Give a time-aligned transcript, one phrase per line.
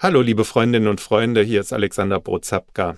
[0.00, 2.96] Hallo, liebe Freundinnen und Freunde, hier ist Alexander Brozapka.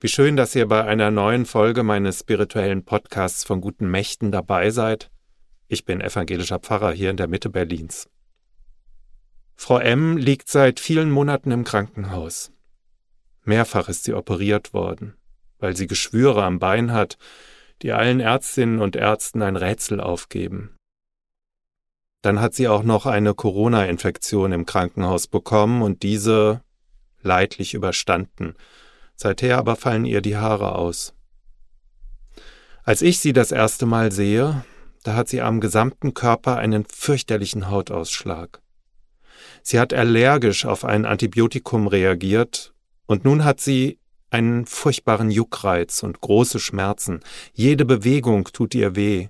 [0.00, 4.70] Wie schön, dass ihr bei einer neuen Folge meines spirituellen Podcasts von guten Mächten dabei
[4.70, 5.10] seid.
[5.68, 8.08] Ich bin evangelischer Pfarrer hier in der Mitte Berlins.
[9.56, 12.50] Frau M liegt seit vielen Monaten im Krankenhaus.
[13.44, 15.18] Mehrfach ist sie operiert worden,
[15.58, 17.18] weil sie Geschwüre am Bein hat,
[17.82, 20.75] die allen Ärztinnen und Ärzten ein Rätsel aufgeben.
[22.26, 26.60] Dann hat sie auch noch eine Corona-Infektion im Krankenhaus bekommen und diese
[27.22, 28.54] leidlich überstanden.
[29.14, 31.14] Seither aber fallen ihr die Haare aus.
[32.82, 34.64] Als ich sie das erste Mal sehe,
[35.04, 38.60] da hat sie am gesamten Körper einen fürchterlichen Hautausschlag.
[39.62, 42.74] Sie hat allergisch auf ein Antibiotikum reagiert
[43.06, 44.00] und nun hat sie
[44.30, 47.20] einen furchtbaren Juckreiz und große Schmerzen.
[47.52, 49.28] Jede Bewegung tut ihr weh.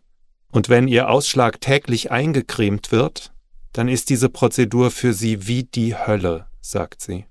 [0.56, 3.30] Und wenn ihr Ausschlag täglich eingecremt wird,
[3.74, 7.26] dann ist diese Prozedur für sie wie die Hölle, sagt sie.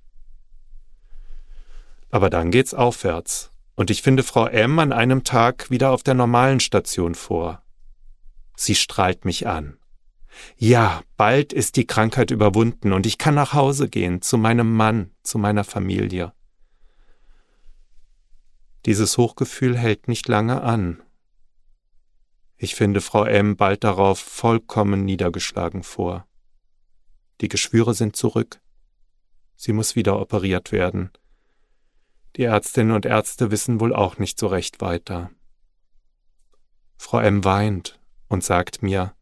[2.11, 6.13] Aber dann geht's aufwärts, und ich finde Frau M an einem Tag wieder auf der
[6.13, 7.63] normalen Station vor.
[8.55, 9.79] Sie strahlt mich an.
[10.55, 15.09] Ja, bald ist die Krankheit überwunden und ich kann nach Hause gehen, zu meinem Mann,
[15.23, 16.31] zu meiner Familie.
[18.85, 21.01] Dieses Hochgefühl hält nicht lange an,
[22.57, 23.57] ich finde Frau M.
[23.57, 26.25] bald darauf vollkommen niedergeschlagen vor.
[27.41, 28.61] Die Geschwüre sind zurück.
[29.55, 31.11] Sie muss wieder operiert werden.
[32.35, 35.31] Die Ärztinnen und Ärzte wissen wohl auch nicht so recht weiter.
[36.97, 37.43] Frau M.
[37.43, 39.15] weint und sagt mir,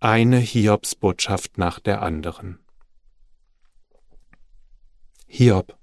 [0.00, 2.58] eine Hiobsbotschaft nach der anderen.
[5.26, 5.78] Hiob.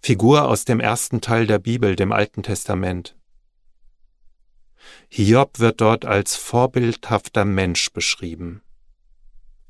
[0.00, 3.17] Figur aus dem ersten Teil der Bibel, dem Alten Testament.
[5.08, 8.62] Hiob wird dort als vorbildhafter Mensch beschrieben.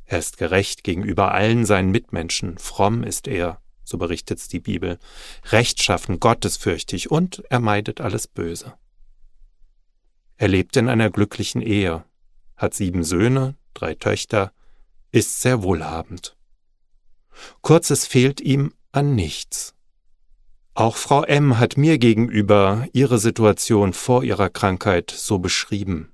[0.05, 4.99] Er ist gerecht gegenüber allen seinen Mitmenschen, fromm ist er, so berichtet die Bibel,
[5.51, 8.75] rechtschaffen, gottesfürchtig und er meidet alles Böse.
[10.37, 12.05] Er lebt in einer glücklichen Ehe,
[12.57, 14.53] hat sieben Söhne, drei Töchter,
[15.11, 16.37] ist sehr wohlhabend.
[17.61, 19.75] Kurz es fehlt ihm an nichts.
[20.79, 26.13] Auch Frau M hat mir gegenüber ihre Situation vor ihrer Krankheit so beschrieben.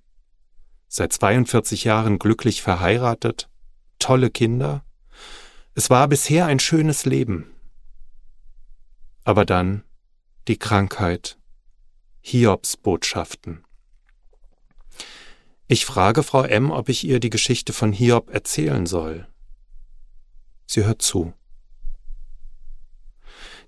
[0.89, 3.51] Seit 42 Jahren glücklich verheiratet,
[3.99, 4.83] tolle Kinder.
[5.75, 7.51] Es war bisher ein schönes Leben.
[9.23, 9.85] Aber dann
[10.49, 11.37] die Krankheit,
[12.23, 13.65] Hiobs Botschaften.
[15.67, 19.29] Ich frage Frau M, ob ich ihr die Geschichte von Hiob erzählen soll.
[20.65, 21.35] Sie hört zu.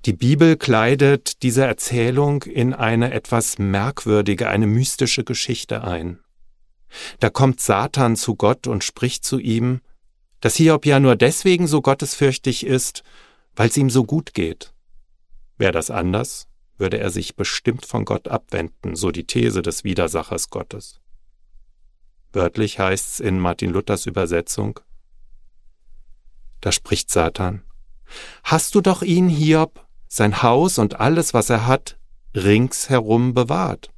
[0.06, 6.21] Die Bibel kleidet diese Erzählung in eine etwas merkwürdige, eine mystische Geschichte ein.
[7.19, 9.81] Da kommt Satan zu Gott und spricht zu ihm,
[10.39, 13.03] dass Hiob ja nur deswegen so gottesfürchtig ist,
[13.56, 14.72] weil es ihm so gut geht.
[15.59, 16.47] Wäre das anders,
[16.78, 21.00] würde er sich bestimmt von Gott abwenden, so die These des Widersachers Gottes.
[22.33, 24.78] Wörtlich heißt's in Martin Luthers Übersetzung,
[26.61, 27.65] da spricht Satan,
[28.45, 31.99] Hast du doch ihn, Hiob, sein Haus und alles, was er hat,
[32.34, 33.91] ringsherum bewahrt.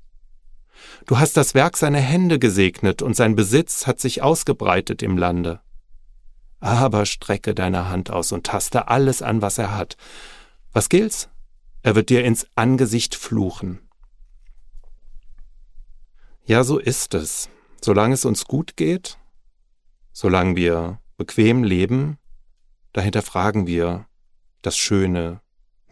[1.07, 5.61] Du hast das Werk seiner Hände gesegnet und sein Besitz hat sich ausgebreitet im Lande.
[6.61, 9.97] Aber strecke deine Hand aus und taste alles an, was er hat.
[10.73, 11.29] Was gilt's?
[11.83, 13.81] Er wird dir ins Angesicht fluchen.
[16.45, 17.49] Ja, so ist es.
[17.81, 19.19] Solange es uns gut geht,
[20.13, 22.19] solange wir bequem leben,
[22.93, 24.07] dahinter fragen wir
[24.63, 25.41] das Schöne,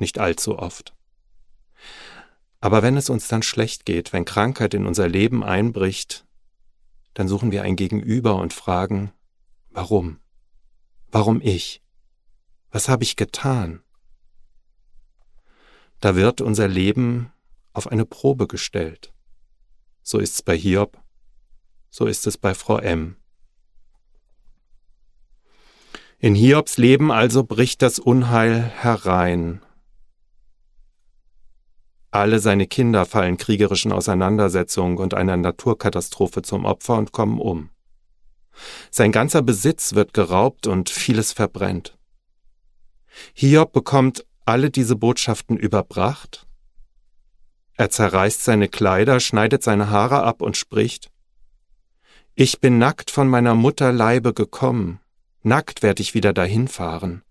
[0.00, 0.94] nicht allzu oft.
[2.60, 6.26] Aber wenn es uns dann schlecht geht, wenn Krankheit in unser Leben einbricht,
[7.14, 9.12] dann suchen wir ein Gegenüber und fragen,
[9.70, 10.18] warum?
[11.10, 11.82] Warum ich?
[12.70, 13.82] Was habe ich getan?
[16.00, 17.32] Da wird unser Leben
[17.72, 19.12] auf eine Probe gestellt.
[20.02, 21.02] So ist's bei Hiob,
[21.90, 23.16] so ist es bei Frau M.
[26.18, 29.62] In Hiobs Leben also bricht das Unheil herein,
[32.18, 37.70] alle seine Kinder fallen kriegerischen Auseinandersetzungen und einer Naturkatastrophe zum Opfer und kommen um.
[38.90, 41.96] Sein ganzer Besitz wird geraubt und vieles verbrennt.
[43.34, 46.46] Hiob bekommt alle diese Botschaften überbracht.
[47.74, 51.10] Er zerreißt seine Kleider, schneidet seine Haare ab und spricht
[52.34, 55.00] Ich bin nackt von meiner Mutter Leibe gekommen,
[55.42, 57.22] nackt werd ich wieder dahin fahren.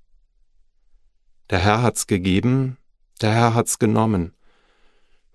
[1.49, 2.77] Der Herr hat's gegeben,
[3.21, 4.34] der Herr hat's genommen.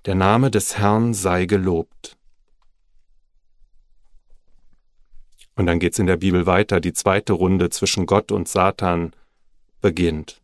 [0.07, 2.17] Der Name des Herrn sei gelobt.
[5.57, 9.13] Und dann geht's in der Bibel weiter, die zweite Runde zwischen Gott und Satan
[9.81, 10.41] beginnt.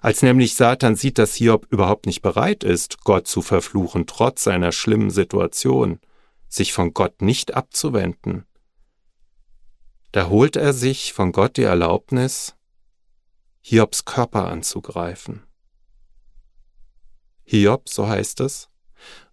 [0.00, 4.72] Als nämlich Satan sieht, dass Hiob überhaupt nicht bereit ist, Gott zu verfluchen, trotz seiner
[4.72, 6.00] schlimmen Situation,
[6.48, 8.46] sich von Gott nicht abzuwenden,
[10.14, 12.54] da holt er sich von Gott die Erlaubnis,
[13.62, 15.42] Hiobs Körper anzugreifen.
[17.44, 18.68] Hiob, so heißt es,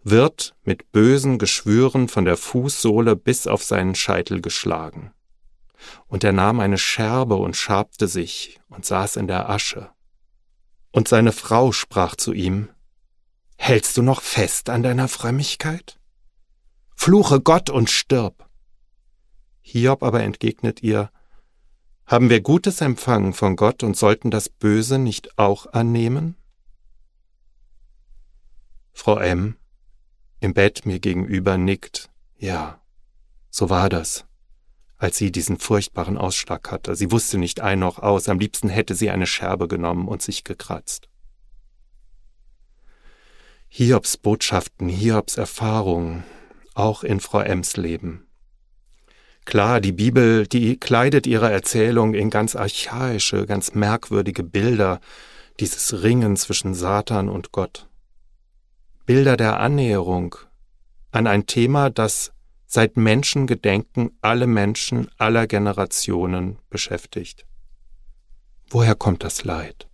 [0.04, 5.14] wird mit bösen Geschwüren von der Fußsohle bis auf seinen Scheitel geschlagen.
[6.08, 9.90] Und er nahm eine Scherbe und schabte sich und saß in der Asche.
[10.92, 12.70] Und seine Frau sprach zu ihm,
[13.58, 16.00] Hältst du noch fest an deiner Frömmigkeit?
[16.96, 18.50] Fluche Gott und stirb.
[19.62, 21.12] Hiob aber entgegnet ihr,
[22.06, 26.36] Haben wir Gutes empfangen von Gott und sollten das Böse nicht auch annehmen?
[28.94, 29.56] Frau M.
[30.40, 32.82] im Bett mir gegenüber nickt, ja,
[33.50, 34.26] so war das,
[34.98, 36.96] als sie diesen furchtbaren Ausschlag hatte.
[36.96, 40.44] Sie wusste nicht ein noch aus, am liebsten hätte sie eine Scherbe genommen und sich
[40.44, 41.10] gekratzt.
[43.68, 46.24] Hiobs Botschaften, Hiobs Erfahrungen,
[46.74, 48.28] auch in Frau Ems Leben.
[49.46, 55.00] Klar, die Bibel, die kleidet ihre Erzählung in ganz archaische, ganz merkwürdige Bilder,
[55.60, 57.88] dieses Ringen zwischen Satan und Gott.
[59.06, 60.36] Bilder der Annäherung
[61.12, 62.32] an ein Thema, das
[62.66, 67.46] seit Menschengedenken alle Menschen aller Generationen beschäftigt.
[68.70, 69.90] Woher kommt das Leid?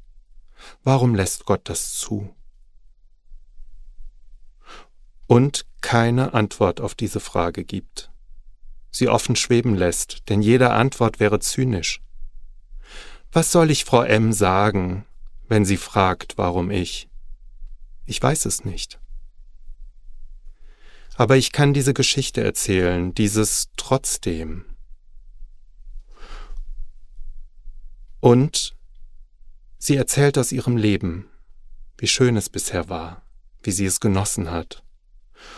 [0.83, 2.33] Warum lässt Gott das zu?
[5.25, 8.11] Und keine Antwort auf diese Frage gibt,
[8.91, 12.01] sie offen schweben lässt, denn jede Antwort wäre zynisch.
[13.31, 15.05] Was soll ich Frau M sagen,
[15.47, 17.09] wenn sie fragt, warum ich?
[18.07, 18.99] Ich weiß es nicht.
[21.15, 24.65] Aber ich kann diese Geschichte erzählen, dieses trotzdem.
[28.21, 28.77] Und
[29.77, 31.27] sie erzählt aus ihrem Leben,
[31.97, 33.23] wie schön es bisher war,
[33.61, 34.83] wie sie es genossen hat.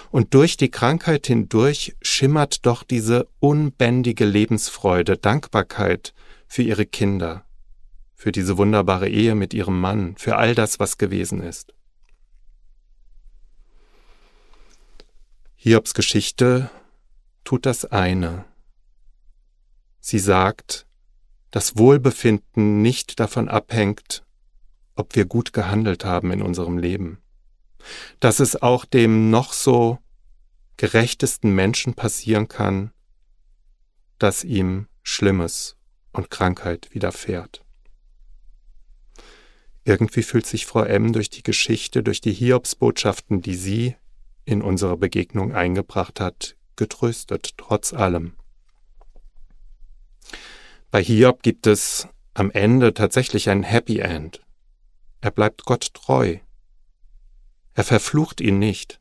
[0.10, 6.16] Und durch die Krankheit hindurch schimmert doch diese unbändige Lebensfreude, Dankbarkeit
[6.48, 7.46] für ihre Kinder,
[8.16, 11.74] für diese wunderbare Ehe mit ihrem Mann, für all das, was gewesen ist.
[15.62, 16.70] Hiobs Geschichte
[17.44, 18.46] tut das eine.
[20.00, 20.88] Sie sagt,
[21.52, 24.24] dass Wohlbefinden nicht davon abhängt,
[24.96, 27.18] ob wir gut gehandelt haben in unserem Leben.
[28.22, 30.00] Dass es auch dem noch so
[30.78, 32.94] gerechtesten Menschen passieren kann,
[34.18, 35.76] dass ihm Schlimmes
[36.14, 37.66] und Krankheit widerfährt.
[39.84, 43.98] Irgendwie fühlt sich Frau M durch die Geschichte, durch die Hiobsbotschaften, die sie
[44.50, 48.34] in unsere Begegnung eingebracht hat, getröstet, trotz allem.
[50.92, 54.42] Bei Hiob gibt es am Ende tatsächlich ein Happy End.
[55.22, 56.38] Er bleibt Gott treu.
[57.76, 59.00] Er verflucht ihn nicht.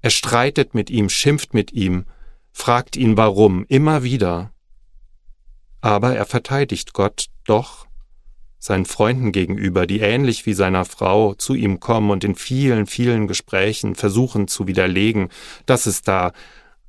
[0.00, 2.06] Er streitet mit ihm, schimpft mit ihm,
[2.52, 4.54] fragt ihn warum, immer wieder.
[5.82, 7.85] Aber er verteidigt Gott doch
[8.58, 13.26] seinen Freunden gegenüber, die ähnlich wie seiner Frau zu ihm kommen und in vielen, vielen
[13.26, 15.28] Gesprächen versuchen zu widerlegen,
[15.66, 16.32] dass es da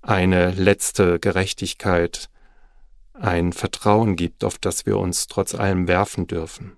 [0.02, 2.30] eine letzte Gerechtigkeit,
[3.14, 6.78] ein Vertrauen gibt, auf das wir uns trotz allem werfen dürfen.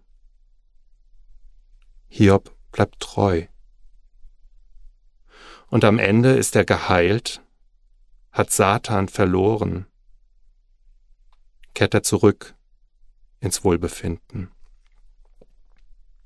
[2.08, 3.46] Hiob bleibt treu.
[5.68, 7.42] Und am Ende ist er geheilt,
[8.32, 9.86] hat Satan verloren,
[11.76, 12.56] kehrt er zurück
[13.40, 14.50] ins Wohlbefinden.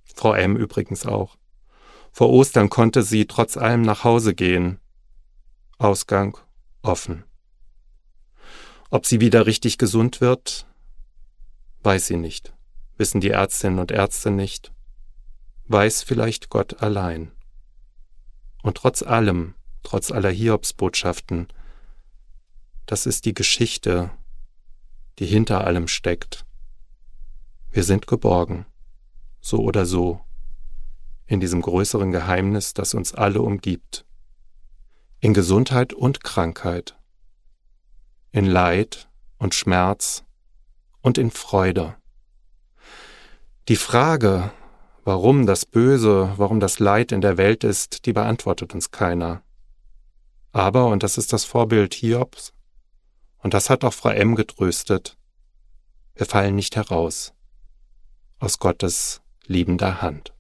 [0.04, 1.38] Frau M übrigens auch.
[2.12, 4.80] Vor Ostern konnte sie trotz allem nach Hause gehen.
[5.80, 6.38] Ausgang
[6.82, 7.24] offen.
[8.90, 10.68] Ob sie wieder richtig gesund wird,
[11.82, 12.54] weiß sie nicht,
[12.98, 14.72] wissen die Ärztinnen und Ärzte nicht,
[15.66, 17.32] weiß vielleicht Gott allein.
[18.62, 21.48] Und trotz allem, trotz aller Hiobsbotschaften,
[22.86, 24.12] das ist die Geschichte,
[25.18, 26.46] die hinter allem steckt.
[27.72, 28.68] Wir sind geborgen
[29.44, 30.22] so oder so,
[31.26, 34.06] in diesem größeren Geheimnis, das uns alle umgibt,
[35.20, 36.98] in Gesundheit und Krankheit,
[38.32, 40.24] in Leid und Schmerz
[41.02, 41.98] und in Freude.
[43.68, 44.52] Die Frage,
[45.04, 49.44] warum das Böse, warum das Leid in der Welt ist, die beantwortet uns keiner.
[50.54, 52.54] Aber, und das ist das Vorbild Hiobs,
[53.40, 55.18] und das hat auch Frau M getröstet,
[56.16, 57.34] wir fallen nicht heraus
[58.40, 60.34] aus Gottes liebender Hand.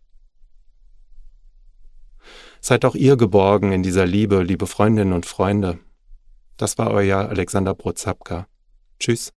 [2.61, 5.79] Seid auch ihr geborgen in dieser Liebe, liebe Freundinnen und Freunde.
[6.57, 8.47] Das war euer Alexander Brozapka.
[8.99, 9.33] Tschüss.